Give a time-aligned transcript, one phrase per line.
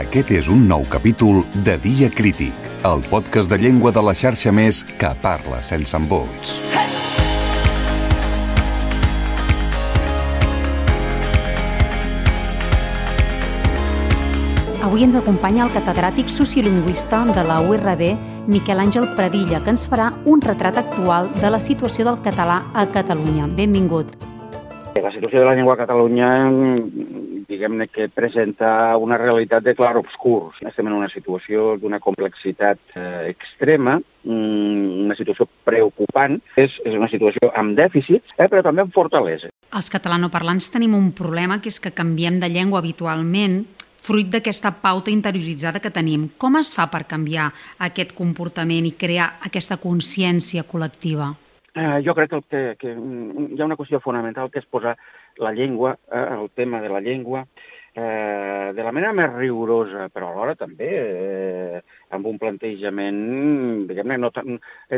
[0.00, 4.50] Aquest és un nou capítol de Dia Crític, el podcast de llengua de la xarxa
[4.54, 6.58] més que parla sense embolts.
[14.80, 18.00] Avui ens acompanya el catedràtic sociolingüista de la URB,
[18.48, 22.86] Miquel Àngel Pradilla, que ens farà un retrat actual de la situació del català a
[22.88, 23.44] Catalunya.
[23.58, 24.14] Benvingut.
[24.96, 26.30] La situació de la llengua a Catalunya
[27.50, 30.56] diguem-ne que presenta una realitat de clar obscurs.
[30.64, 37.10] Estem en una situació d'una complexitat eh, extrema, mm, una situació preocupant, és, és una
[37.12, 39.52] situació amb dèficits, eh, però també amb fortalesa.
[39.76, 43.60] Els catalanoparlants tenim un problema, que és que canviem de llengua habitualment,
[44.00, 46.28] fruit d'aquesta pauta interioritzada que tenim.
[46.38, 51.32] Com es fa per canviar aquest comportament i crear aquesta consciència col·lectiva?
[51.74, 54.96] Eh, jo crec que, que, que hi ha una qüestió fonamental que és posar
[55.38, 57.44] la llengua, eh, el tema de la llengua,
[57.94, 61.80] eh, de la manera més rigorosa, però alhora també eh,
[62.14, 63.20] amb un plantejament,
[63.88, 64.30] diguem-ne, no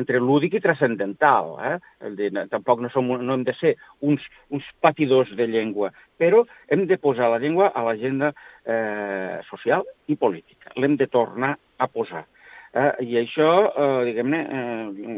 [0.00, 1.54] entre lúdic i transcendental.
[1.70, 1.76] Eh?
[2.18, 6.86] De, tampoc no, som, no hem de ser uns, uns patidors de llengua, però hem
[6.90, 8.32] de posar la llengua a l'agenda
[8.64, 10.74] eh, social i política.
[10.76, 12.26] L'hem de tornar a posar.
[12.72, 15.08] Eh, I això, eh, diguem-ne, eh,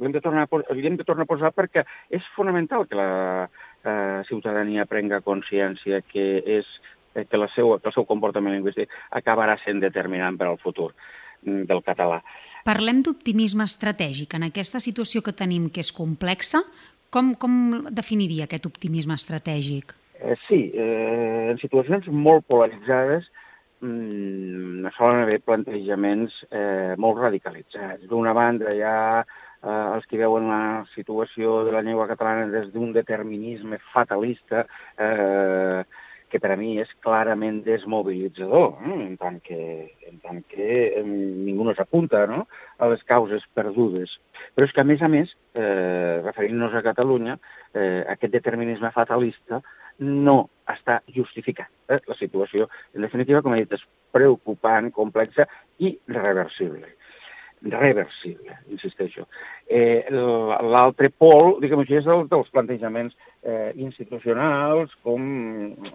[0.00, 4.24] l'hem de, tornar a, hem de tornar a posar perquè és fonamental que la eh,
[4.26, 6.66] ciutadania prenga consciència que és
[7.14, 10.90] que, la seu, que el seu comportament lingüístic acabarà sent determinant per al futur
[11.44, 12.20] mm, del català.
[12.64, 14.34] Parlem d'optimisme estratègic.
[14.38, 16.62] En aquesta situació que tenim, que és complexa,
[17.14, 19.94] com, com definiria aquest optimisme estratègic?
[20.18, 23.28] Eh, sí, eh, en situacions molt polaritzades,
[23.84, 28.08] mm, solen haver plantejaments eh, molt radicalitzats.
[28.10, 30.62] D'una banda hi ha eh, els que veuen la
[30.94, 34.64] situació de la llengua catalana des d'un determinisme fatalista
[34.98, 35.84] eh,
[36.34, 38.94] que per a mi és clarament desmobilitzador, eh?
[39.04, 39.58] en tant que,
[40.08, 42.40] en tant que ningú no s'apunta no?
[42.82, 44.16] a les causes perdudes.
[44.56, 47.38] Però és que, a més a més, eh, referint-nos a Catalunya,
[47.70, 49.62] eh, aquest determinisme fatalista
[50.02, 50.36] no
[50.74, 51.70] està justificat.
[51.86, 52.00] Eh?
[52.10, 52.66] La situació,
[52.98, 55.46] en definitiva, com he dit, és preocupant, complexa
[55.78, 56.96] i reversible.
[57.64, 59.24] Reversible, insisteixo.
[59.66, 65.24] Eh, L'altre pol, diguem així, és el dels plantejaments eh, institucionals, com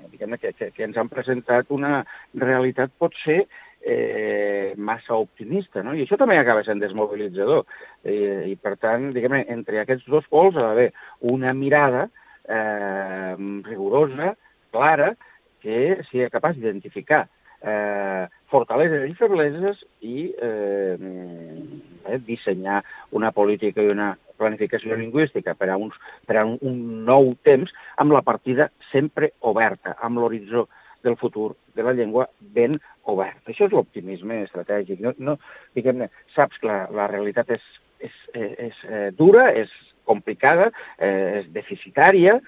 [0.10, 2.00] diguem que, que, que ens han presentat una
[2.34, 3.44] realitat potser
[3.86, 5.94] eh, massa optimista, no?
[5.94, 7.68] I això també acaba sent desmobilitzador.
[8.02, 10.90] Eh, I, per tant, diguem entre aquests dos pols ha d'haver
[11.22, 12.08] una mirada
[12.50, 13.36] eh,
[13.70, 14.34] rigorosa,
[14.74, 15.14] clara,
[15.62, 17.28] que sigui capaç d'identificar
[17.62, 22.82] eh, fortaleses i febleses i eh, eh, dissenyar
[23.16, 27.74] una política i una planificació lingüística per a, uns, per a un, un nou temps
[28.00, 30.68] amb la partida sempre oberta, amb l'horitzó
[31.04, 33.44] del futur de la llengua ben obert.
[33.48, 35.00] Això és l'optimisme estratègic.
[35.04, 35.38] No, no,
[35.78, 37.68] diguem-ne, saps que la, la realitat és,
[38.00, 39.72] és, és, és eh, dura, és
[40.10, 42.40] complicada, eh, és deficitària,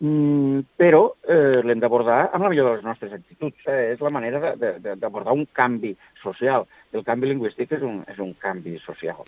[0.00, 3.66] mm, però eh, l'hem d'abordar amb la millor de les nostres actituds.
[3.66, 6.66] Eh, és la manera d'abordar un canvi social.
[6.92, 9.24] El canvi lingüístic és un, és un canvi social.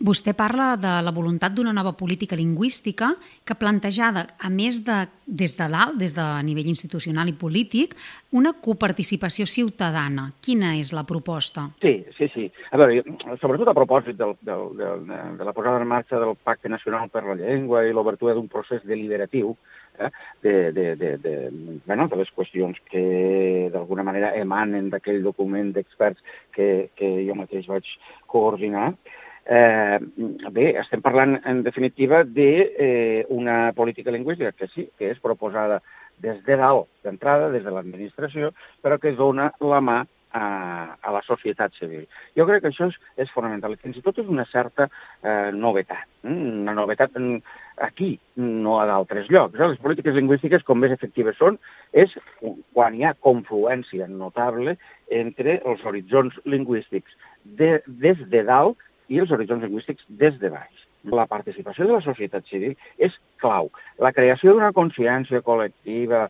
[0.00, 3.10] Vostè parla de la voluntat d'una nova política lingüística
[3.44, 7.92] que plantejada, a més de des de dalt, des de nivell institucional i polític,
[8.32, 10.30] una coparticipació ciutadana.
[10.40, 11.66] Quina és la proposta?
[11.84, 12.46] Sí, sí, sí.
[12.72, 13.04] A veure,
[13.42, 15.04] sobretot a propòsit del, del, del,
[15.36, 18.80] de la posada en marxa del Pacte Nacional per la Llengua i l'obertura d'un procés
[18.88, 19.52] deliberatiu,
[20.00, 21.36] eh, de, de, de, de,
[21.84, 26.24] bueno, de les qüestions que d'alguna manera emanen d'aquell document d'experts
[26.56, 28.94] que, que jo mateix vaig coordinar,
[29.50, 29.98] Eh,
[30.54, 35.80] bé, estem parlant, en definitiva, d'una eh, política lingüística que sí, que és proposada
[36.22, 38.52] des de dalt, d'entrada, des de l'administració,
[38.84, 39.98] però que dona la mà
[40.30, 40.44] a,
[41.02, 42.04] a la societat civil.
[42.38, 43.74] Jo crec que això és, és fonamental.
[43.82, 46.06] Fins i tot és una certa eh, novetat.
[46.22, 47.16] Mm, una novetat
[47.82, 49.58] aquí, no a d'altres llocs.
[49.58, 49.70] Eh?
[49.72, 51.58] Les polítiques lingüístiques, com més efectives són,
[51.90, 52.14] és
[52.76, 54.76] quan hi ha confluència notable
[55.10, 58.78] entre els horitzons lingüístics de, des de dalt
[59.10, 60.86] i els horitzons lingüístics des de baix.
[61.10, 63.70] La participació de la societat civil és clau.
[63.98, 66.26] La creació d'una consciència col·lectiva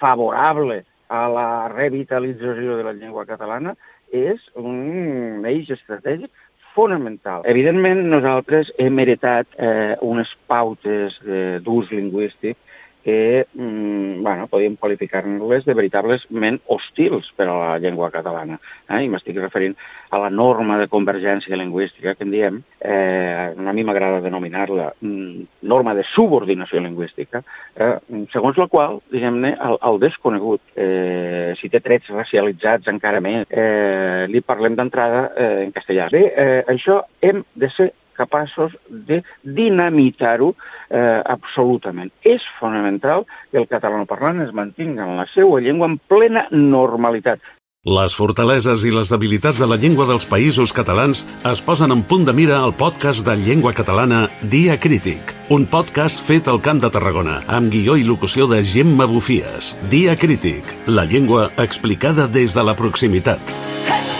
[0.00, 3.74] favorable a la revitalització de la llengua catalana
[4.14, 6.30] és un eix estratègic
[6.74, 7.42] fonamental.
[7.50, 11.16] Evidentment, nosaltres hem heretat eh, unes pautes
[11.64, 12.58] d'ús lingüístic
[13.04, 18.58] que mm, bueno, podríem qualificar-les de veritablement hostils per a la llengua catalana.
[18.88, 19.04] Eh?
[19.04, 19.76] I m'estic referint
[20.10, 25.46] a la norma de convergència lingüística que en diem, eh, a mi m'agrada denominar-la mm,
[25.62, 27.44] norma de subordinació lingüística,
[27.76, 27.94] eh,
[28.32, 34.26] segons la qual, diguem-ne, el, el desconegut, eh, si té trets racialitzats encara més, eh,
[34.28, 36.10] li parlem d'entrada eh, en castellà.
[36.12, 42.12] Bé, eh, això hem de ser capaços de dinamitar-ho eh, absolutament.
[42.22, 47.40] És fonamental que el catalanoparlant es mantingui en la seva llengua en plena normalitat.
[47.88, 52.26] Les fortaleses i les debilitats de la llengua dels països catalans es posen en punt
[52.28, 56.92] de mira al podcast de llengua catalana Dia Crític, un podcast fet al Camp de
[56.92, 59.78] Tarragona, amb guió i locució de Gemma Bufies.
[59.88, 63.40] Dia Crític, la llengua explicada des de la proximitat.
[63.88, 64.19] Hey!